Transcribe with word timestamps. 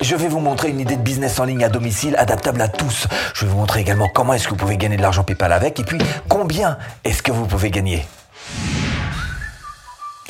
Je 0.00 0.16
vais 0.16 0.28
vous 0.28 0.40
montrer 0.40 0.70
une 0.70 0.80
idée 0.80 0.96
de 0.96 1.02
business 1.02 1.38
en 1.40 1.44
ligne 1.44 1.62
à 1.62 1.68
domicile 1.68 2.16
adaptable 2.16 2.62
à 2.62 2.68
tous. 2.68 3.06
Je 3.34 3.44
vais 3.44 3.50
vous 3.50 3.58
montrer 3.58 3.80
également 3.80 4.08
comment 4.08 4.32
est-ce 4.32 4.44
que 4.44 4.50
vous 4.50 4.56
pouvez 4.56 4.78
gagner 4.78 4.96
de 4.96 5.02
l'argent 5.02 5.24
PayPal 5.24 5.52
avec 5.52 5.78
et 5.78 5.84
puis 5.84 5.98
combien 6.28 6.78
est-ce 7.04 7.22
que 7.22 7.32
vous 7.32 7.46
pouvez 7.46 7.70
gagner. 7.70 8.06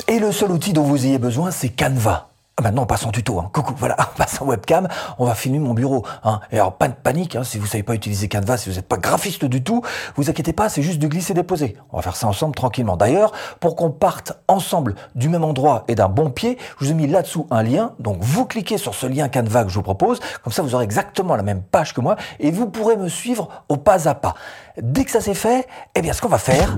Et 0.09 0.19
le 0.19 0.33
seul 0.33 0.51
outil 0.51 0.73
dont 0.73 0.83
vous 0.83 1.05
ayez 1.05 1.19
besoin, 1.19 1.51
c'est 1.51 1.69
Canva. 1.69 2.30
Ah, 2.61 2.65
maintenant, 2.65 2.83
on 2.83 2.85
passe 2.85 3.07
en 3.07 3.11
tuto. 3.11 3.39
Hein. 3.39 3.49
Coucou, 3.51 3.73
voilà, 3.75 3.95
on 3.99 4.17
passe 4.17 4.39
en 4.39 4.45
webcam. 4.45 4.87
On 5.17 5.25
va 5.25 5.33
filmer 5.33 5.57
mon 5.57 5.73
bureau. 5.73 6.05
Hein. 6.23 6.41
Et 6.51 6.57
alors, 6.59 6.73
pas 6.73 6.87
de 6.87 6.93
panique, 6.93 7.35
hein, 7.35 7.43
si 7.43 7.57
vous 7.57 7.65
savez 7.65 7.81
pas 7.81 7.95
utiliser 7.95 8.29
Canva, 8.29 8.55
si 8.55 8.69
vous 8.69 8.75
n'êtes 8.75 8.87
pas 8.87 8.97
graphiste 8.97 9.45
du 9.45 9.63
tout, 9.63 9.81
vous 10.15 10.29
inquiétez 10.29 10.53
pas, 10.53 10.69
c'est 10.69 10.83
juste 10.83 10.99
du 10.99 11.07
glisser-déposer. 11.07 11.75
On 11.91 11.95
va 11.95 12.03
faire 12.03 12.15
ça 12.15 12.27
ensemble 12.27 12.53
tranquillement. 12.53 12.97
D'ailleurs, 12.97 13.31
pour 13.59 13.75
qu'on 13.75 13.89
parte 13.89 14.33
ensemble 14.47 14.93
du 15.15 15.27
même 15.27 15.43
endroit 15.43 15.85
et 15.87 15.95
d'un 15.95 16.07
bon 16.07 16.29
pied, 16.29 16.59
je 16.79 16.85
vous 16.85 16.91
ai 16.91 16.93
mis 16.93 17.07
là-dessous 17.07 17.47
un 17.49 17.63
lien. 17.63 17.93
Donc, 17.97 18.17
vous 18.21 18.45
cliquez 18.45 18.77
sur 18.77 18.93
ce 18.93 19.07
lien 19.07 19.27
Canva 19.27 19.63
que 19.63 19.69
je 19.69 19.75
vous 19.75 19.81
propose. 19.81 20.19
Comme 20.43 20.53
ça, 20.53 20.61
vous 20.61 20.75
aurez 20.75 20.83
exactement 20.83 21.35
la 21.35 21.43
même 21.43 21.63
page 21.63 21.95
que 21.95 22.01
moi 22.01 22.15
et 22.39 22.51
vous 22.51 22.69
pourrez 22.69 22.95
me 22.95 23.09
suivre 23.09 23.49
au 23.69 23.77
pas 23.77 24.07
à 24.07 24.13
pas. 24.13 24.35
Dès 24.79 25.03
que 25.03 25.11
ça 25.11 25.19
c'est 25.19 25.33
fait, 25.33 25.67
eh 25.95 26.01
bien, 26.01 26.13
ce 26.13 26.21
qu'on 26.21 26.29
va 26.29 26.37
faire, 26.37 26.77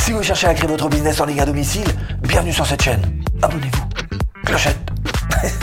si 0.00 0.10
vous 0.10 0.22
cherchez 0.24 0.48
à 0.48 0.54
créer 0.54 0.68
votre 0.68 0.88
business 0.88 1.20
en 1.20 1.26
ligne 1.26 1.40
à 1.40 1.46
domicile, 1.46 1.86
bienvenue 2.22 2.52
sur 2.52 2.66
cette 2.66 2.82
chaîne. 2.82 3.22
Abonnez-vous. 3.40 3.84
Clochette. 4.44 4.85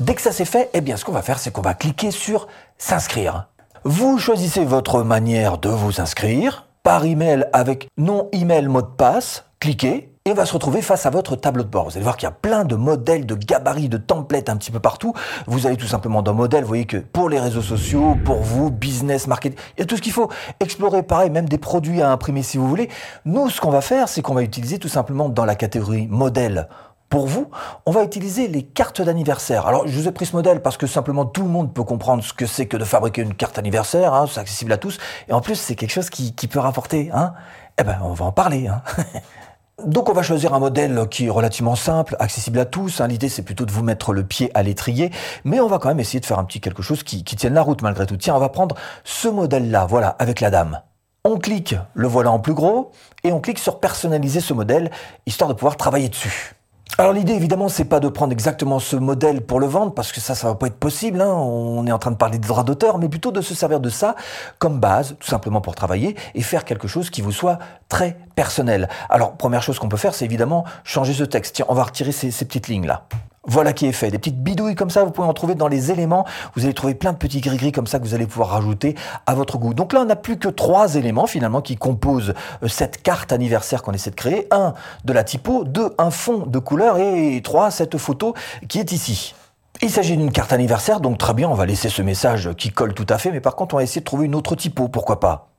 Dès 0.00 0.14
que 0.14 0.22
ça 0.22 0.32
c'est 0.32 0.44
fait, 0.44 0.70
eh 0.74 0.80
bien 0.80 0.96
ce 0.96 1.04
qu'on 1.04 1.12
va 1.12 1.22
faire, 1.22 1.38
c'est 1.38 1.50
qu'on 1.50 1.62
va 1.62 1.74
cliquer 1.74 2.10
sur 2.10 2.48
s'inscrire. 2.78 3.48
Vous 3.84 4.18
choisissez 4.18 4.64
votre 4.64 5.02
manière 5.02 5.58
de 5.58 5.68
vous 5.68 6.00
inscrire 6.00 6.66
par 6.82 7.04
email 7.04 7.46
avec 7.52 7.88
non 7.96 8.28
email 8.32 8.68
mot 8.68 8.82
de 8.82 8.86
passe, 8.86 9.44
cliquez 9.60 10.12
et 10.26 10.32
on 10.32 10.34
va 10.34 10.44
se 10.44 10.52
retrouver 10.52 10.82
face 10.82 11.06
à 11.06 11.10
votre 11.10 11.36
tableau 11.36 11.62
de 11.62 11.68
bord. 11.68 11.84
Vous 11.84 11.96
allez 11.96 12.02
voir 12.02 12.16
qu'il 12.16 12.26
y 12.26 12.28
a 12.28 12.32
plein 12.32 12.64
de 12.64 12.74
modèles, 12.74 13.26
de 13.26 13.36
gabarits, 13.36 13.88
de 13.88 13.96
templates 13.96 14.48
un 14.48 14.56
petit 14.56 14.72
peu 14.72 14.80
partout. 14.80 15.14
Vous 15.46 15.68
allez 15.68 15.76
tout 15.76 15.86
simplement 15.86 16.20
dans 16.20 16.34
modèle, 16.34 16.62
vous 16.62 16.68
voyez 16.68 16.84
que 16.84 16.96
pour 16.96 17.28
les 17.28 17.38
réseaux 17.38 17.62
sociaux, 17.62 18.16
pour 18.24 18.42
vous, 18.42 18.72
business, 18.72 19.28
marketing, 19.28 19.56
il 19.76 19.80
y 19.80 19.82
a 19.84 19.86
tout 19.86 19.96
ce 19.96 20.02
qu'il 20.02 20.12
faut. 20.12 20.28
Explorer 20.58 21.04
pareil, 21.04 21.30
même 21.30 21.48
des 21.48 21.58
produits 21.58 22.02
à 22.02 22.10
imprimer 22.10 22.42
si 22.42 22.58
vous 22.58 22.66
voulez. 22.66 22.90
Nous, 23.24 23.50
ce 23.50 23.60
qu'on 23.60 23.70
va 23.70 23.80
faire, 23.80 24.08
c'est 24.08 24.20
qu'on 24.20 24.34
va 24.34 24.42
utiliser 24.42 24.80
tout 24.80 24.88
simplement 24.88 25.28
dans 25.28 25.44
la 25.44 25.54
catégorie 25.54 26.08
modèle 26.08 26.68
pour 27.08 27.28
vous, 27.28 27.48
on 27.86 27.92
va 27.92 28.02
utiliser 28.02 28.48
les 28.48 28.64
cartes 28.64 29.00
d'anniversaire. 29.00 29.68
Alors, 29.68 29.86
je 29.86 29.96
vous 29.96 30.08
ai 30.08 30.12
pris 30.12 30.26
ce 30.26 30.34
modèle 30.34 30.60
parce 30.60 30.76
que 30.76 30.88
simplement 30.88 31.24
tout 31.24 31.44
le 31.44 31.48
monde 31.48 31.72
peut 31.72 31.84
comprendre 31.84 32.24
ce 32.24 32.32
que 32.32 32.46
c'est 32.46 32.66
que 32.66 32.76
de 32.76 32.84
fabriquer 32.84 33.22
une 33.22 33.34
carte 33.34 33.58
anniversaire. 33.58 34.12
Hein, 34.12 34.26
c'est 34.28 34.40
accessible 34.40 34.72
à 34.72 34.76
tous. 34.76 34.98
Et 35.28 35.32
en 35.32 35.40
plus, 35.40 35.54
c'est 35.54 35.76
quelque 35.76 35.92
chose 35.92 36.10
qui, 36.10 36.32
peut 36.48 36.58
rapporter. 36.58 37.10
Hein. 37.14 37.34
Eh 37.78 37.84
ben, 37.84 37.98
on 38.02 38.12
va 38.12 38.24
en 38.24 38.32
parler. 38.32 38.66
Hein. 38.66 38.82
Donc 39.84 40.08
on 40.08 40.14
va 40.14 40.22
choisir 40.22 40.54
un 40.54 40.58
modèle 40.58 41.06
qui 41.10 41.26
est 41.26 41.30
relativement 41.30 41.76
simple, 41.76 42.16
accessible 42.18 42.58
à 42.58 42.64
tous. 42.64 43.02
Hein. 43.02 43.08
L'idée 43.08 43.28
c'est 43.28 43.42
plutôt 43.42 43.66
de 43.66 43.70
vous 43.70 43.82
mettre 43.82 44.14
le 44.14 44.24
pied 44.24 44.50
à 44.54 44.62
l'étrier, 44.62 45.10
mais 45.44 45.60
on 45.60 45.66
va 45.66 45.78
quand 45.78 45.88
même 45.88 46.00
essayer 46.00 46.18
de 46.18 46.24
faire 46.24 46.38
un 46.38 46.44
petit 46.44 46.60
quelque 46.60 46.82
chose 46.82 47.02
qui, 47.02 47.24
qui 47.24 47.36
tienne 47.36 47.52
la 47.52 47.60
route 47.60 47.82
malgré 47.82 48.06
tout. 48.06 48.16
Tiens, 48.16 48.34
on 48.34 48.38
va 48.38 48.48
prendre 48.48 48.74
ce 49.04 49.28
modèle-là, 49.28 49.84
voilà, 49.84 50.08
avec 50.18 50.40
la 50.40 50.50
dame. 50.50 50.80
On 51.24 51.36
clique, 51.36 51.74
le 51.92 52.08
voilà 52.08 52.30
en 52.30 52.38
plus 52.38 52.54
gros, 52.54 52.90
et 53.22 53.32
on 53.32 53.40
clique 53.40 53.58
sur 53.58 53.78
personnaliser 53.78 54.40
ce 54.40 54.54
modèle, 54.54 54.90
histoire 55.26 55.48
de 55.48 55.54
pouvoir 55.54 55.76
travailler 55.76 56.08
dessus. 56.08 56.55
Alors 56.98 57.12
l'idée 57.12 57.34
évidemment 57.34 57.68
c'est 57.68 57.84
pas 57.84 58.00
de 58.00 58.08
prendre 58.08 58.32
exactement 58.32 58.78
ce 58.78 58.96
modèle 58.96 59.42
pour 59.42 59.60
le 59.60 59.66
vendre 59.66 59.92
parce 59.92 60.12
que 60.12 60.20
ça 60.20 60.34
ça 60.34 60.48
va 60.48 60.54
pas 60.54 60.68
être 60.68 60.78
possible. 60.78 61.20
Hein. 61.20 61.28
On 61.28 61.86
est 61.86 61.92
en 61.92 61.98
train 61.98 62.10
de 62.10 62.16
parler 62.16 62.38
des 62.38 62.48
droits 62.48 62.64
d'auteur, 62.64 62.98
mais 62.98 63.10
plutôt 63.10 63.32
de 63.32 63.42
se 63.42 63.54
servir 63.54 63.80
de 63.80 63.90
ça 63.90 64.16
comme 64.58 64.80
base, 64.80 65.14
tout 65.20 65.26
simplement 65.26 65.60
pour 65.60 65.74
travailler 65.74 66.16
et 66.34 66.40
faire 66.40 66.64
quelque 66.64 66.88
chose 66.88 67.10
qui 67.10 67.20
vous 67.20 67.32
soit 67.32 67.58
très 67.90 68.16
personnel. 68.34 68.88
Alors 69.10 69.36
première 69.36 69.62
chose 69.62 69.78
qu'on 69.78 69.90
peut 69.90 69.98
faire 69.98 70.14
c'est 70.14 70.24
évidemment 70.24 70.64
changer 70.84 71.12
ce 71.12 71.24
texte. 71.24 71.56
Tiens 71.56 71.66
on 71.68 71.74
va 71.74 71.84
retirer 71.84 72.12
ces 72.12 72.44
petites 72.46 72.68
lignes 72.68 72.86
là. 72.86 73.06
Voilà 73.46 73.72
qui 73.72 73.86
est 73.86 73.92
fait. 73.92 74.10
Des 74.10 74.18
petites 74.18 74.42
bidouilles 74.42 74.74
comme 74.74 74.90
ça, 74.90 75.04
vous 75.04 75.10
pouvez 75.10 75.28
en 75.28 75.34
trouver 75.34 75.54
dans 75.54 75.68
les 75.68 75.90
éléments. 75.90 76.26
Vous 76.54 76.64
allez 76.64 76.74
trouver 76.74 76.94
plein 76.94 77.12
de 77.12 77.18
petits 77.18 77.40
gris-gris 77.40 77.72
comme 77.72 77.86
ça 77.86 77.98
que 77.98 78.04
vous 78.04 78.14
allez 78.14 78.26
pouvoir 78.26 78.50
rajouter 78.50 78.96
à 79.26 79.34
votre 79.34 79.58
goût. 79.58 79.72
Donc 79.72 79.92
là, 79.92 80.00
on 80.00 80.06
n'a 80.06 80.16
plus 80.16 80.36
que 80.36 80.48
trois 80.48 80.96
éléments 80.96 81.26
finalement 81.26 81.60
qui 81.60 81.76
composent 81.76 82.34
euh, 82.62 82.68
cette 82.68 83.02
carte 83.02 83.32
anniversaire 83.32 83.82
qu'on 83.82 83.92
essaie 83.92 84.10
de 84.10 84.16
créer. 84.16 84.48
Un, 84.50 84.74
de 85.04 85.12
la 85.12 85.24
typo. 85.24 85.64
Deux, 85.64 85.94
un 85.98 86.10
fond 86.10 86.44
de 86.46 86.58
couleur. 86.58 86.98
Et 86.98 87.40
trois, 87.42 87.70
cette 87.70 87.98
photo 87.98 88.34
qui 88.68 88.80
est 88.80 88.92
ici. 88.92 89.34
Il 89.82 89.90
s'agit 89.90 90.16
d'une 90.16 90.32
carte 90.32 90.52
anniversaire, 90.52 91.00
donc 91.00 91.18
très 91.18 91.34
bien, 91.34 91.50
on 91.50 91.54
va 91.54 91.66
laisser 91.66 91.90
ce 91.90 92.00
message 92.00 92.50
qui 92.56 92.70
colle 92.70 92.94
tout 92.94 93.06
à 93.10 93.18
fait, 93.18 93.30
mais 93.30 93.40
par 93.40 93.56
contre, 93.56 93.74
on 93.74 93.78
va 93.78 93.82
essayer 93.82 94.00
de 94.00 94.06
trouver 94.06 94.24
une 94.24 94.34
autre 94.34 94.56
typo, 94.56 94.88
pourquoi 94.88 95.20
pas. 95.20 95.50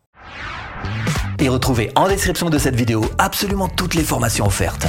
Et 1.40 1.50
retrouvez 1.50 1.92
en 1.96 2.08
description 2.08 2.50
de 2.50 2.58
cette 2.58 2.76
vidéo 2.76 3.06
absolument 3.20 3.68
toutes 3.68 3.94
les 3.94 4.04
formations 4.04 4.48
offertes. 4.48 4.88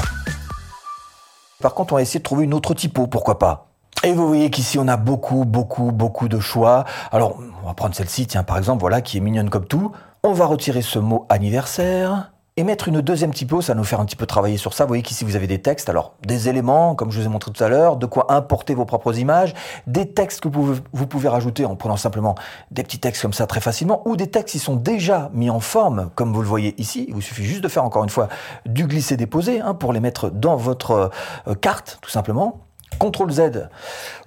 Par 1.60 1.74
contre, 1.74 1.92
on 1.92 1.96
va 1.96 2.02
essayer 2.02 2.20
de 2.20 2.24
trouver 2.24 2.44
une 2.44 2.54
autre 2.54 2.72
typo, 2.72 3.08
pourquoi 3.08 3.41
pas. 3.41 3.66
Et 4.04 4.12
vous 4.12 4.28
voyez 4.28 4.48
qu'ici, 4.48 4.78
on 4.78 4.86
a 4.86 4.96
beaucoup, 4.96 5.44
beaucoup, 5.44 5.91
beaucoup 5.91 6.28
de 6.28 6.38
choix. 6.38 6.84
Alors, 7.10 7.36
on 7.64 7.66
va 7.66 7.74
prendre 7.74 7.96
celle-ci, 7.96 8.28
tiens, 8.28 8.44
par 8.44 8.58
exemple, 8.58 8.80
voilà, 8.80 9.00
qui 9.00 9.16
est 9.16 9.20
mignonne 9.20 9.50
comme 9.50 9.66
tout. 9.66 9.91
On 10.22 10.32
va 10.32 10.46
retirer 10.46 10.82
ce 10.82 11.00
mot 11.00 11.26
anniversaire 11.28 12.30
et 12.58 12.64
mettre 12.64 12.88
une 12.88 13.00
deuxième 13.00 13.32
typo, 13.32 13.62
ça 13.62 13.72
va 13.72 13.78
nous 13.78 13.84
faire 13.84 14.00
un 14.00 14.04
petit 14.04 14.16
peu 14.16 14.26
travailler 14.26 14.56
sur 14.56 14.74
ça. 14.74 14.82
Vous 14.82 14.88
voyez 14.88 15.04
qu'ici 15.04 15.24
vous 15.24 15.36
avez 15.36 15.46
des 15.46 15.60
textes, 15.60 15.88
alors 15.88 16.14
des 16.26 16.48
éléments, 16.48 16.96
comme 16.96 17.12
je 17.12 17.20
vous 17.20 17.24
ai 17.24 17.28
montré 17.28 17.52
tout 17.52 17.62
à 17.62 17.69
l'heure, 17.69 17.96
de 17.96 18.04
quoi 18.04 18.32
importer 18.32 18.74
vos 18.74 18.84
propres 18.84 19.16
images, 19.16 19.54
des 19.86 20.12
textes 20.12 20.41
que 20.41 20.48
vous 20.48 21.06
pouvez, 21.06 21.28
rajouter 21.28 21.64
en 21.64 21.76
prenant 21.76 21.96
simplement 21.96 22.34
des 22.72 22.82
petits 22.82 22.98
textes 22.98 23.22
comme 23.22 23.32
ça 23.32 23.46
très 23.46 23.60
facilement, 23.60 24.02
ou 24.08 24.16
des 24.16 24.26
textes 24.26 24.54
qui 24.54 24.58
sont 24.58 24.74
déjà 24.74 25.30
mis 25.34 25.50
en 25.50 25.60
forme, 25.60 26.10
comme 26.16 26.32
vous 26.32 26.42
le 26.42 26.48
voyez 26.48 26.74
ici. 26.80 27.04
Il 27.06 27.14
vous 27.14 27.20
suffit 27.20 27.44
juste 27.44 27.60
de 27.60 27.69
faire 27.69 27.84
encore 27.84 28.02
une 28.02 28.10
fois 28.10 28.28
du 28.66 28.88
glisser-déposer 28.88 29.60
hein, 29.60 29.75
pour 29.75 29.92
les 29.92 30.00
mettre 30.00 30.28
dans 30.28 30.56
votre 30.56 31.12
euh, 31.46 31.54
carte, 31.54 32.00
tout 32.02 32.10
simplement. 32.10 32.67
CTRL 32.98 33.31
Z 33.31 33.69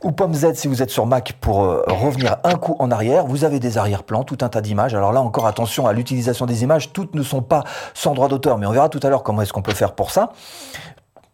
ou 0.03 0.11
Pomme 0.11 0.33
Z 0.33 0.53
si 0.55 0.67
vous 0.67 0.81
êtes 0.81 0.89
sur 0.89 1.05
Mac 1.05 1.33
pour 1.41 1.63
euh, 1.63 1.83
revenir 1.87 2.37
un 2.43 2.55
coup 2.55 2.75
en 2.79 2.91
arrière. 2.91 3.25
Vous 3.25 3.43
avez 3.43 3.59
des 3.59 3.77
arrière-plans, 3.77 4.23
tout 4.23 4.37
un 4.41 4.49
tas 4.49 4.61
d'images. 4.61 4.95
Alors 4.95 5.11
là 5.11 5.21
encore 5.21 5.47
attention 5.47 5.87
à 5.87 5.93
l'utilisation 5.93 6.45
des 6.45 6.63
images. 6.63 6.93
Toutes 6.93 7.15
ne 7.15 7.23
sont 7.23 7.41
pas 7.41 7.63
sans 7.93 8.13
droit 8.13 8.27
d'auteur, 8.27 8.57
mais 8.57 8.65
on 8.65 8.71
verra 8.71 8.89
tout 8.89 8.99
à 9.03 9.09
l'heure 9.09 9.23
comment 9.23 9.41
est-ce 9.41 9.53
qu'on 9.53 9.61
peut 9.61 9.73
faire 9.73 9.93
pour 9.93 10.11
ça. 10.11 10.31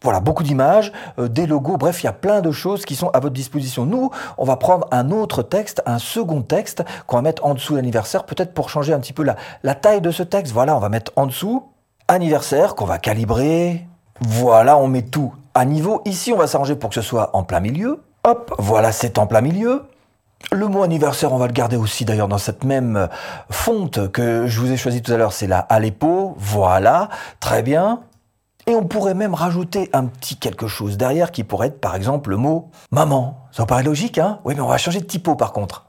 Voilà, 0.03 0.19
beaucoup 0.19 0.43
d'images, 0.43 0.91
euh, 1.17 1.27
des 1.27 1.47
logos, 1.47 1.77
bref, 1.77 2.03
il 2.03 2.05
y 2.05 2.09
a 2.09 2.13
plein 2.13 2.41
de 2.41 2.51
choses 2.51 2.85
qui 2.85 2.95
sont 2.95 3.09
à 3.09 3.19
votre 3.19 3.33
disposition. 3.33 3.85
Nous, 3.85 4.11
on 4.37 4.45
va 4.45 4.55
prendre 4.55 4.87
un 4.91 5.09
autre 5.09 5.41
texte, 5.41 5.81
un 5.87 5.97
second 5.97 6.43
texte 6.43 6.83
qu'on 7.07 7.15
va 7.15 7.23
mettre 7.23 7.43
en 7.45 7.55
dessous 7.55 7.75
l'anniversaire, 7.75 8.23
peut-être 8.25 8.53
pour 8.53 8.69
changer 8.69 8.93
un 8.93 8.99
petit 8.99 9.13
peu 9.13 9.23
la, 9.23 9.35
la 9.63 9.73
taille 9.73 10.01
de 10.01 10.11
ce 10.11 10.21
texte. 10.21 10.53
Voilà, 10.53 10.75
on 10.75 10.79
va 10.79 10.89
mettre 10.89 11.11
en 11.15 11.25
dessous 11.25 11.63
anniversaire 12.07 12.75
qu'on 12.75 12.85
va 12.85 12.99
calibrer. 12.99 13.87
Voilà, 14.21 14.77
on 14.77 14.87
met 14.87 15.01
tout 15.01 15.33
niveau. 15.65 16.01
Ici, 16.05 16.33
on 16.33 16.37
va 16.37 16.47
s'arranger 16.47 16.75
pour 16.75 16.89
que 16.89 16.95
ce 16.95 17.01
soit 17.01 17.29
en 17.35 17.43
plein 17.43 17.59
milieu. 17.59 18.03
Hop, 18.23 18.53
voilà, 18.57 18.91
c'est 18.91 19.17
en 19.17 19.27
plein 19.27 19.41
milieu. 19.41 19.85
Le 20.51 20.67
mot 20.67 20.83
anniversaire, 20.83 21.33
on 21.33 21.37
va 21.37 21.47
le 21.47 21.53
garder 21.53 21.77
aussi 21.77 22.05
d'ailleurs 22.05 22.27
dans 22.27 22.37
cette 22.37 22.63
même 22.63 23.09
fonte 23.49 24.11
que 24.11 24.47
je 24.47 24.59
vous 24.59 24.71
ai 24.71 24.77
choisi 24.77 25.01
tout 25.01 25.11
à 25.11 25.17
l'heure, 25.17 25.33
c'est 25.33 25.47
la 25.47 25.59
Aleppo. 25.59 26.35
Voilà, 26.37 27.09
très 27.39 27.63
bien. 27.63 28.01
Et 28.67 28.75
on 28.75 28.83
pourrait 28.83 29.13
même 29.13 29.33
rajouter 29.33 29.89
un 29.93 30.05
petit 30.05 30.35
quelque 30.37 30.67
chose 30.67 30.97
derrière 30.97 31.31
qui 31.31 31.43
pourrait 31.43 31.67
être 31.67 31.81
par 31.81 31.95
exemple 31.95 32.29
le 32.29 32.37
mot 32.37 32.69
maman. 32.91 33.47
Ça 33.51 33.65
paraît 33.65 33.83
logique, 33.83 34.17
hein? 34.17 34.39
Oui, 34.43 34.53
mais 34.55 34.61
on 34.61 34.67
va 34.67 34.77
changer 34.77 34.99
de 34.99 35.05
typo 35.05 35.35
par 35.35 35.53
contre. 35.53 35.86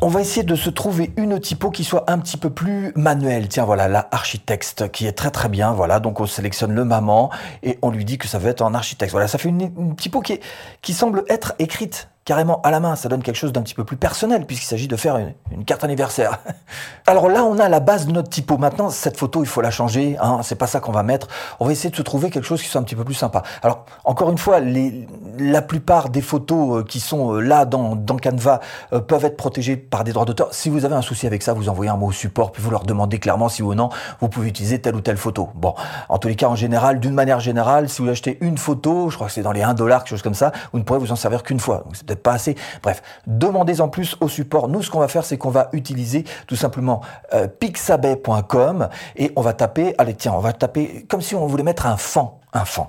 On 0.00 0.08
va 0.08 0.20
essayer 0.20 0.42
de 0.42 0.56
se 0.56 0.68
trouver 0.68 1.12
une 1.16 1.40
typo 1.40 1.70
qui 1.70 1.84
soit 1.84 2.10
un 2.10 2.18
petit 2.18 2.36
peu 2.36 2.50
plus 2.50 2.92
manuelle. 2.96 3.48
Tiens, 3.48 3.64
voilà, 3.64 3.88
la 3.88 4.08
architecte 4.10 4.90
qui 4.90 5.06
est 5.06 5.12
très 5.12 5.30
très 5.30 5.48
bien. 5.48 5.72
Voilà, 5.72 6.00
donc 6.00 6.20
on 6.20 6.26
sélectionne 6.26 6.74
le 6.74 6.84
maman 6.84 7.30
et 7.62 7.78
on 7.82 7.90
lui 7.90 8.04
dit 8.04 8.18
que 8.18 8.28
ça 8.28 8.38
va 8.38 8.50
être 8.50 8.62
en 8.62 8.74
architecte. 8.74 9.12
Voilà, 9.12 9.28
ça 9.28 9.38
fait 9.38 9.48
une, 9.48 9.72
une 9.78 9.96
typo 9.96 10.20
qui, 10.20 10.40
qui 10.82 10.92
semble 10.92 11.24
être 11.28 11.54
écrite 11.58 12.08
carrément 12.26 12.60
à 12.62 12.70
la 12.70 12.80
main. 12.80 12.96
Ça 12.96 13.08
donne 13.08 13.22
quelque 13.22 13.36
chose 13.36 13.52
d'un 13.52 13.62
petit 13.62 13.74
peu 13.74 13.84
plus 13.84 13.96
personnel 13.96 14.44
puisqu'il 14.44 14.66
s'agit 14.66 14.88
de 14.88 14.96
faire 14.96 15.16
une, 15.16 15.64
carte 15.64 15.84
anniversaire. 15.84 16.40
Alors 17.06 17.30
là, 17.30 17.44
on 17.44 17.58
a 17.58 17.70
la 17.70 17.80
base 17.80 18.06
de 18.06 18.12
notre 18.12 18.28
typo. 18.28 18.58
Maintenant, 18.58 18.90
cette 18.90 19.16
photo, 19.16 19.42
il 19.42 19.46
faut 19.46 19.62
la 19.62 19.70
changer. 19.70 20.16
Hein, 20.20 20.40
c'est 20.42 20.56
pas 20.56 20.66
ça 20.66 20.80
qu'on 20.80 20.92
va 20.92 21.02
mettre. 21.02 21.28
On 21.60 21.64
va 21.64 21.72
essayer 21.72 21.88
de 21.88 21.96
se 21.96 22.02
trouver 22.02 22.28
quelque 22.28 22.44
chose 22.44 22.60
qui 22.60 22.68
soit 22.68 22.80
un 22.80 22.84
petit 22.84 22.96
peu 22.96 23.04
plus 23.04 23.14
sympa. 23.14 23.42
Alors, 23.62 23.86
encore 24.04 24.30
une 24.30 24.38
fois, 24.38 24.58
les, 24.58 25.06
la 25.38 25.62
plupart 25.62 26.10
des 26.10 26.20
photos 26.20 26.80
euh, 26.80 26.84
qui 26.84 26.98
sont 26.98 27.34
euh, 27.34 27.40
là 27.40 27.64
dans, 27.64 27.94
dans 27.94 28.16
Canva 28.16 28.60
euh, 28.92 29.00
peuvent 29.00 29.24
être 29.24 29.36
protégées 29.36 29.76
par 29.76 30.02
des 30.02 30.12
droits 30.12 30.24
d'auteur. 30.24 30.48
Si 30.52 30.68
vous 30.68 30.84
avez 30.84 30.96
un 30.96 31.02
souci 31.02 31.28
avec 31.28 31.42
ça, 31.42 31.52
vous 31.52 31.68
envoyez 31.68 31.90
un 31.90 31.96
mot 31.96 32.08
au 32.08 32.12
support, 32.12 32.50
puis 32.50 32.60
vous 32.60 32.70
leur 32.70 32.82
demandez 32.82 33.20
clairement 33.20 33.48
si 33.48 33.62
ou 33.62 33.74
non 33.74 33.88
vous 34.20 34.28
pouvez 34.28 34.48
utiliser 34.48 34.80
telle 34.80 34.96
ou 34.96 35.00
telle 35.00 35.16
photo. 35.16 35.50
Bon, 35.54 35.74
en 36.08 36.18
tous 36.18 36.26
les 36.26 36.34
cas, 36.34 36.48
en 36.48 36.56
général, 36.56 36.98
d'une 36.98 37.14
manière 37.14 37.38
générale, 37.38 37.88
si 37.88 38.02
vous 38.02 38.08
achetez 38.08 38.36
une 38.40 38.58
photo, 38.58 39.10
je 39.10 39.14
crois 39.14 39.28
que 39.28 39.32
c'est 39.32 39.42
dans 39.42 39.52
les 39.52 39.62
1 39.62 39.74
dollar, 39.74 40.02
quelque 40.02 40.10
chose 40.10 40.22
comme 40.22 40.34
ça, 40.34 40.50
vous 40.72 40.80
ne 40.80 40.84
pourrez 40.84 40.98
vous 40.98 41.12
en 41.12 41.16
servir 41.16 41.44
qu'une 41.44 41.60
fois. 41.60 41.84
Pas 42.16 42.32
assez. 42.32 42.56
Bref, 42.82 43.02
demandez 43.26 43.80
en 43.80 43.88
plus 43.88 44.16
au 44.20 44.28
support. 44.28 44.68
Nous, 44.68 44.82
ce 44.82 44.90
qu'on 44.90 45.00
va 45.00 45.08
faire, 45.08 45.24
c'est 45.24 45.38
qu'on 45.38 45.50
va 45.50 45.68
utiliser 45.72 46.24
tout 46.46 46.56
simplement 46.56 47.00
euh, 47.34 47.46
pixabay.com 47.48 48.88
et 49.16 49.32
on 49.36 49.42
va 49.42 49.52
taper, 49.52 49.94
allez 49.98 50.14
tiens, 50.14 50.32
on 50.32 50.40
va 50.40 50.52
taper 50.52 51.06
comme 51.08 51.20
si 51.20 51.34
on 51.34 51.46
voulait 51.46 51.62
mettre 51.62 51.86
un 51.86 51.96
fan, 51.96 52.28
un 52.52 52.64
fan. 52.64 52.86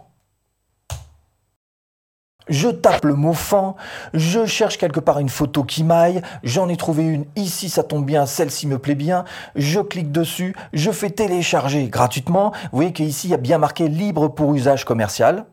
Je 2.50 2.70
tape 2.70 3.04
le 3.04 3.14
mot 3.14 3.34
fan, 3.34 3.74
je 4.14 4.46
cherche 4.46 4.78
quelque 4.78 5.02
part 5.02 5.20
une 5.20 5.28
photo 5.28 5.66
qui 5.66 5.84
maille, 5.84 6.22
j'en 6.44 6.70
ai 6.70 6.78
trouvé 6.78 7.04
une 7.04 7.26
ici, 7.36 7.70
ça 7.70 7.84
tombe 7.84 8.06
bien, 8.06 8.26
celle-ci 8.26 8.68
me 8.68 8.78
plaît 8.78 8.96
bien, 8.96 9.26
je 9.56 9.82
clique 9.82 10.14
dessus, 10.14 10.56
je 10.72 10.92
fais 10.92 11.10
télécharger 11.10 11.90
gratuitement. 11.90 12.52
Vous 12.72 12.78
voyez 12.78 12.94
qu'ici, 12.94 13.28
il 13.28 13.32
y 13.32 13.34
a 13.34 13.38
bien 13.38 13.58
marqué 13.58 13.90
libre 13.90 14.30
pour 14.30 14.54
usage 14.54 14.86
commercial. 14.86 15.46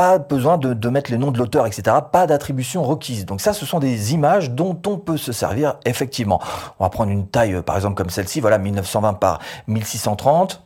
Pas 0.00 0.16
besoin 0.16 0.56
de, 0.56 0.88
mettre 0.88 1.10
les 1.10 1.18
noms 1.18 1.30
de 1.30 1.36
l'auteur, 1.36 1.66
etc. 1.66 1.94
Pas 2.10 2.26
d'attribution 2.26 2.82
requise. 2.82 3.26
Donc 3.26 3.42
ça, 3.42 3.52
ce 3.52 3.66
sont 3.66 3.80
des 3.80 4.14
images 4.14 4.50
dont 4.50 4.80
on 4.86 4.96
peut 4.96 5.18
se 5.18 5.30
servir 5.30 5.74
effectivement. 5.84 6.40
On 6.78 6.84
va 6.84 6.88
prendre 6.88 7.10
une 7.10 7.26
taille, 7.26 7.52
euh, 7.52 7.60
par 7.60 7.76
exemple, 7.76 7.96
comme 7.96 8.08
celle-ci, 8.08 8.40
voilà, 8.40 8.56
1920 8.56 9.12
par 9.12 9.40
1630. 9.66 10.64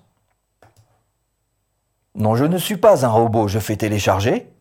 Non, 2.14 2.36
je 2.36 2.44
ne 2.44 2.58
suis 2.58 2.76
pas 2.76 3.04
un 3.04 3.08
robot, 3.08 3.48
je 3.48 3.58
fais 3.58 3.74
télécharger. 3.74 4.52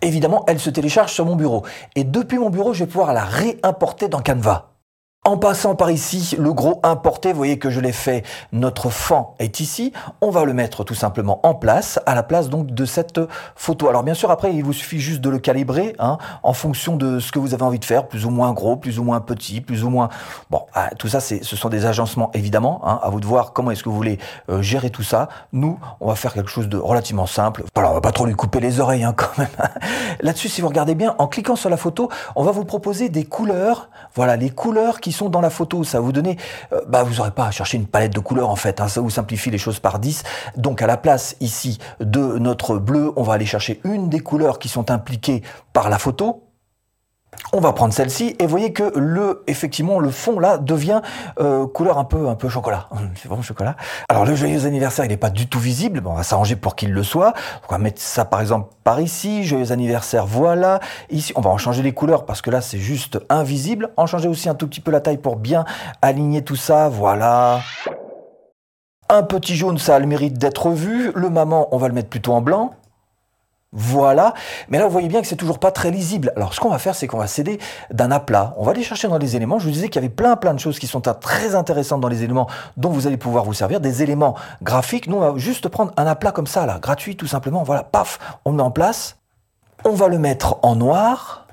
Évidemment, 0.00 0.44
elle 0.46 0.60
se 0.60 0.70
télécharge 0.70 1.12
sur 1.12 1.26
mon 1.26 1.34
bureau. 1.34 1.64
Et 1.96 2.04
depuis 2.04 2.38
mon 2.38 2.50
bureau, 2.50 2.72
je 2.72 2.84
vais 2.84 2.88
pouvoir 2.88 3.12
la 3.12 3.24
réimporter 3.24 4.08
dans 4.08 4.22
Canva. 4.22 4.70
En 5.26 5.36
passant 5.36 5.74
par 5.74 5.90
ici, 5.90 6.34
le 6.38 6.54
gros 6.54 6.80
importé, 6.82 7.32
vous 7.32 7.36
voyez 7.36 7.58
que 7.58 7.68
je 7.68 7.78
l'ai 7.78 7.92
fait, 7.92 8.24
notre 8.52 8.88
fond 8.88 9.26
est 9.38 9.60
ici. 9.60 9.92
On 10.22 10.30
va 10.30 10.46
le 10.46 10.54
mettre 10.54 10.82
tout 10.82 10.94
simplement 10.94 11.40
en 11.42 11.54
place, 11.54 12.00
à 12.06 12.14
la 12.14 12.22
place 12.22 12.48
donc 12.48 12.68
de 12.68 12.84
cette 12.86 13.20
photo. 13.54 13.90
Alors 13.90 14.02
bien 14.02 14.14
sûr, 14.14 14.30
après, 14.30 14.54
il 14.54 14.64
vous 14.64 14.72
suffit 14.72 14.98
juste 14.98 15.20
de 15.20 15.28
le 15.28 15.38
calibrer 15.38 15.94
hein, 15.98 16.16
en 16.42 16.54
fonction 16.54 16.96
de 16.96 17.18
ce 17.18 17.32
que 17.32 17.38
vous 17.38 17.52
avez 17.52 17.64
envie 17.64 17.78
de 17.78 17.84
faire, 17.84 18.08
plus 18.08 18.24
ou 18.24 18.30
moins 18.30 18.54
gros, 18.54 18.76
plus 18.76 18.98
ou 18.98 19.04
moins 19.04 19.20
petit, 19.20 19.60
plus 19.60 19.84
ou 19.84 19.90
moins... 19.90 20.08
Bon, 20.48 20.62
ah, 20.72 20.88
tout 20.98 21.08
ça, 21.08 21.20
ce 21.20 21.44
sont 21.44 21.68
des 21.68 21.84
agencements 21.84 22.30
évidemment. 22.32 22.80
Hein, 22.82 22.98
à 23.02 23.10
vous 23.10 23.20
de 23.20 23.26
voir 23.26 23.52
comment 23.52 23.72
est-ce 23.72 23.82
que 23.82 23.90
vous 23.90 23.96
voulez 23.96 24.18
euh, 24.48 24.62
gérer 24.62 24.88
tout 24.88 25.02
ça. 25.02 25.28
Nous, 25.52 25.78
on 26.00 26.08
va 26.08 26.14
faire 26.14 26.32
quelque 26.32 26.50
chose 26.50 26.70
de 26.70 26.78
relativement 26.78 27.26
simple. 27.26 27.64
Voilà, 27.74 27.90
on 27.90 27.94
va 27.94 28.00
pas 28.00 28.12
trop 28.12 28.24
lui 28.24 28.34
couper 28.34 28.60
les 28.60 28.80
oreilles 28.80 29.04
hein, 29.04 29.12
quand 29.16 29.36
même. 29.36 29.48
Là-dessus, 30.22 30.48
si 30.48 30.62
vous 30.62 30.68
regardez 30.68 30.94
bien, 30.94 31.14
en 31.18 31.26
cliquant 31.26 31.56
sur 31.56 31.68
la 31.68 31.76
photo, 31.76 32.08
on 32.36 32.42
va 32.42 32.52
vous 32.52 32.64
proposer 32.64 33.10
des 33.10 33.26
couleurs. 33.26 33.90
Voilà, 34.14 34.38
les 34.38 34.48
couleurs 34.48 34.98
qui 34.98 35.09
sont 35.12 35.28
dans 35.28 35.40
la 35.40 35.50
photo. 35.50 35.84
Ça 35.84 35.98
va 35.98 36.04
vous 36.04 36.12
donner, 36.12 36.36
euh, 36.72 36.80
bah, 36.88 37.02
vous 37.02 37.16
n'aurez 37.16 37.30
pas 37.30 37.46
à 37.46 37.50
chercher 37.50 37.76
une 37.76 37.86
palette 37.86 38.14
de 38.14 38.20
couleurs 38.20 38.50
en 38.50 38.56
fait. 38.56 38.80
Hein. 38.80 38.88
ça 38.88 39.00
vous 39.00 39.10
simplifie 39.10 39.50
les 39.50 39.58
choses 39.58 39.78
par 39.78 39.98
10. 39.98 40.22
Donc 40.56 40.82
à 40.82 40.86
la 40.86 40.96
place 40.96 41.36
ici 41.40 41.78
de 42.00 42.38
notre 42.38 42.78
bleu, 42.78 43.12
on 43.16 43.22
va 43.22 43.34
aller 43.34 43.46
chercher 43.46 43.80
une 43.84 44.08
des 44.08 44.20
couleurs 44.20 44.58
qui 44.58 44.68
sont 44.68 44.90
impliquées 44.90 45.42
par 45.72 45.88
la 45.88 45.98
photo. 45.98 46.49
On 47.52 47.60
va 47.60 47.72
prendre 47.72 47.92
celle-ci 47.92 48.36
et 48.38 48.46
voyez 48.46 48.72
que 48.72 48.96
le, 48.96 49.42
effectivement, 49.46 49.98
le 49.98 50.10
fond 50.10 50.38
là 50.38 50.58
devient 50.58 51.00
euh, 51.40 51.66
couleur 51.66 51.98
un 51.98 52.04
peu, 52.04 52.28
un 52.28 52.34
peu 52.34 52.48
chocolat. 52.48 52.88
C'est 53.16 53.28
vraiment 53.28 53.42
chocolat. 53.42 53.76
Alors 54.08 54.24
le 54.24 54.34
joyeux 54.34 54.66
anniversaire, 54.66 55.04
il 55.04 55.08
n'est 55.08 55.16
pas 55.16 55.30
du 55.30 55.48
tout 55.48 55.58
visible. 55.58 56.02
On 56.06 56.14
va 56.14 56.22
s'arranger 56.22 56.56
pour 56.56 56.76
qu'il 56.76 56.92
le 56.92 57.02
soit. 57.02 57.32
On 57.68 57.72
va 57.72 57.78
mettre 57.78 58.00
ça 58.00 58.24
par 58.24 58.40
exemple 58.40 58.72
par 58.84 59.00
ici. 59.00 59.44
Joyeux 59.44 59.72
anniversaire, 59.72 60.26
voilà. 60.26 60.80
Ici, 61.10 61.32
on 61.36 61.40
va 61.40 61.50
en 61.50 61.58
changer 61.58 61.82
les 61.82 61.92
couleurs 61.92 62.24
parce 62.24 62.42
que 62.42 62.50
là 62.50 62.60
c'est 62.60 62.78
juste 62.78 63.18
invisible. 63.28 63.90
En 63.96 64.06
changer 64.06 64.28
aussi 64.28 64.48
un 64.48 64.54
tout 64.54 64.68
petit 64.68 64.80
peu 64.80 64.90
la 64.90 65.00
taille 65.00 65.18
pour 65.18 65.36
bien 65.36 65.64
aligner 66.02 66.42
tout 66.42 66.56
ça. 66.56 66.88
Voilà. 66.88 67.60
Un 69.08 69.24
petit 69.24 69.56
jaune, 69.56 69.76
ça 69.76 69.96
a 69.96 69.98
le 69.98 70.06
mérite 70.06 70.38
d'être 70.38 70.70
vu. 70.70 71.10
Le 71.16 71.30
maman, 71.30 71.68
on 71.72 71.78
va 71.78 71.88
le 71.88 71.94
mettre 71.94 72.08
plutôt 72.08 72.32
en 72.32 72.40
blanc. 72.40 72.70
Voilà. 73.72 74.34
Mais 74.68 74.78
là, 74.78 74.84
vous 74.86 74.90
voyez 74.90 75.08
bien 75.08 75.20
que 75.20 75.28
c'est 75.28 75.36
toujours 75.36 75.60
pas 75.60 75.70
très 75.70 75.92
lisible. 75.92 76.32
Alors, 76.34 76.54
ce 76.54 76.60
qu'on 76.60 76.70
va 76.70 76.78
faire, 76.78 76.94
c'est 76.96 77.06
qu'on 77.06 77.18
va 77.18 77.28
s'aider 77.28 77.60
d'un 77.90 78.10
aplat. 78.10 78.54
On 78.56 78.64
va 78.64 78.72
aller 78.72 78.82
chercher 78.82 79.06
dans 79.06 79.18
les 79.18 79.36
éléments. 79.36 79.60
Je 79.60 79.66
vous 79.66 79.70
disais 79.70 79.88
qu'il 79.88 80.02
y 80.02 80.04
avait 80.04 80.12
plein, 80.12 80.34
plein 80.36 80.54
de 80.54 80.58
choses 80.58 80.78
qui 80.80 80.88
sont 80.88 81.00
très 81.00 81.54
intéressantes 81.54 82.00
dans 82.00 82.08
les 82.08 82.24
éléments 82.24 82.48
dont 82.76 82.90
vous 82.90 83.06
allez 83.06 83.16
pouvoir 83.16 83.44
vous 83.44 83.54
servir. 83.54 83.80
Des 83.80 84.02
éléments 84.02 84.34
graphiques. 84.62 85.06
Nous, 85.06 85.16
on 85.16 85.20
va 85.20 85.38
juste 85.38 85.68
prendre 85.68 85.92
un 85.96 86.06
aplat 86.06 86.32
comme 86.32 86.48
ça, 86.48 86.66
là, 86.66 86.80
gratuit, 86.80 87.16
tout 87.16 87.28
simplement. 87.28 87.62
Voilà, 87.62 87.84
paf, 87.84 88.18
on 88.44 88.52
met 88.52 88.62
en 88.62 88.72
place. 88.72 89.18
On 89.84 89.92
va 89.92 90.08
le 90.08 90.18
mettre 90.18 90.58
en 90.62 90.74
noir. 90.74 91.46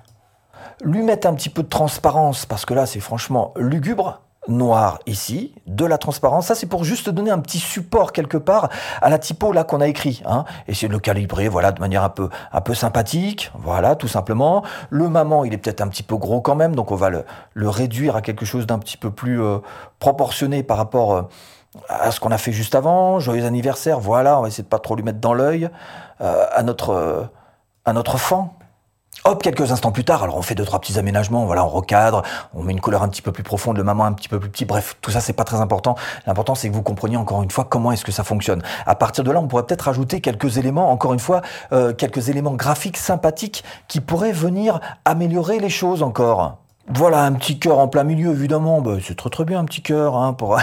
Lui 0.84 1.04
mettre 1.04 1.28
un 1.28 1.34
petit 1.34 1.50
peu 1.50 1.64
de 1.64 1.70
transparence, 1.70 2.46
parce 2.46 2.66
que 2.66 2.74
là, 2.74 2.86
c'est 2.86 3.00
franchement 3.00 3.54
lugubre 3.58 4.22
noir 4.48 5.00
ici, 5.06 5.54
de 5.66 5.86
la 5.86 5.98
transparence. 5.98 6.48
Ça, 6.48 6.56
c'est 6.56 6.68
pour 6.68 6.84
juste 6.84 7.10
donner 7.10 7.32
un 7.32 7.40
petit 7.40 7.60
support 7.60 8.12
quelque 8.12 8.38
part 8.38 8.70
à 9.02 9.10
la 9.10 9.20
typo 9.20 9.52
là 9.52 9.64
qu'on 9.64 9.82
a 9.82 9.88
écrit. 9.88 10.22
Hein. 10.26 10.46
Essayer 10.68 10.88
de 10.88 10.94
le 10.94 11.00
calibrer, 11.00 11.48
voilà, 11.48 11.72
de 11.72 11.80
manière 11.80 12.04
un 12.04 12.10
peu, 12.10 12.30
un 12.52 12.62
peu 12.62 12.74
sympathique. 12.74 13.52
Voilà, 13.60 13.96
tout 13.96 14.08
simplement. 14.08 14.64
Le 14.90 15.10
maman, 15.10 15.44
il 15.46 15.54
est 15.54 15.58
peut-être 15.58 15.82
un 15.82 15.88
petit 15.88 16.04
peu 16.04 16.18
gros 16.18 16.42
quand 16.42 16.56
même, 16.56 16.76
donc 16.76 16.92
on 16.92 16.96
va 16.96 17.10
le, 17.10 17.26
le 17.54 17.70
réduire 17.70 18.16
à 18.16 18.22
quelque 18.22 18.46
chose 18.46 18.66
d'un 18.66 18.80
petit 18.80 18.98
peu 18.98 19.12
plus 19.12 19.42
euh, 19.42 19.60
proportionné 20.00 20.64
par 20.64 20.78
rapport 20.78 21.14
euh, 21.14 21.22
à 21.90 22.12
ce 22.12 22.20
qu'on 22.20 22.32
a 22.32 22.38
fait 22.38 22.52
juste 22.52 22.76
avant. 22.76 23.20
Joyeux 23.20 23.46
anniversaire, 23.46 24.00
voilà, 24.00 24.40
on 24.40 24.42
va 24.42 24.48
essayer 24.48 24.64
de 24.64 24.70
pas 24.70 24.80
trop 24.80 24.96
lui 24.96 25.04
mettre 25.04 25.20
dans 25.20 25.34
l'œil 25.34 25.70
euh, 26.22 26.46
à 26.52 26.64
notre, 26.64 27.30
à 27.86 27.94
notre 27.94 28.18
fond. 28.18 28.50
Hop, 29.24 29.44
quelques 29.44 29.72
instants 29.72 29.92
plus 29.92 30.06
tard, 30.06 30.24
alors 30.24 30.38
on 30.38 30.42
fait 30.42 30.56
deux 30.56 30.66
trois 30.66 30.80
petits 30.80 30.98
aménagements, 30.98 31.46
voilà, 31.46 31.66
on 31.66 31.70
recadre, 31.70 32.24
on 32.54 32.64
met 32.64 32.72
une 32.72 32.80
couleur 32.80 33.04
un 33.04 33.10
petit 33.10 33.22
peu 33.22 33.32
plus 33.32 33.44
profonde, 33.44 33.78
le 33.78 33.84
maman 33.84 34.06
un 34.06 34.14
petit 34.14 34.30
peu 34.30 34.40
plus 34.40 34.50
petit. 34.50 34.66
Bref, 34.66 34.98
tout 35.02 35.12
ça 35.12 35.20
c'est 35.20 35.34
pas 35.34 35.44
très 35.44 35.60
important. 35.60 35.96
L'important 36.26 36.56
c'est 36.56 36.70
que 36.70 36.74
vous 36.74 36.84
compreniez 36.84 37.18
encore 37.18 37.44
une 37.44 37.52
fois 37.52 37.66
comment 37.66 37.92
est-ce 37.92 38.06
que 38.06 38.12
ça 38.12 38.24
fonctionne. 38.24 38.62
À 38.86 38.96
partir 38.96 39.24
de 39.24 39.32
là, 39.32 39.40
on 39.40 39.48
pourrait 39.48 39.64
peut-être 39.64 39.84
rajouter 39.84 40.22
quelques 40.22 40.58
éléments, 40.58 40.92
encore 40.92 41.14
une 41.14 41.20
fois, 41.20 41.42
euh, 41.74 41.94
quelques 41.94 42.30
éléments 42.30 42.54
graphiques 42.54 42.98
sympathiques 42.98 43.64
qui 43.88 44.02
pourraient 44.02 44.32
venir 44.32 44.80
améliorer 45.06 45.60
les 45.60 45.70
choses 45.70 46.04
encore. 46.04 46.58
Voilà, 46.90 47.24
un 47.24 47.34
petit 47.34 47.60
cœur 47.60 47.80
en 47.80 47.90
plein 47.90 48.06
milieu, 48.06 48.32
évidemment. 48.32 48.82
Bah, 48.82 48.94
c'est 49.06 49.18
très 49.18 49.30
très 49.30 49.44
bien 49.44 49.60
un 49.60 49.66
petit 49.66 49.82
cœur 49.82 50.16
hein, 50.16 50.32
pour 50.34 50.58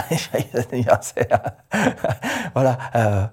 voilà. 2.55 2.77
Euh, 2.95 3.25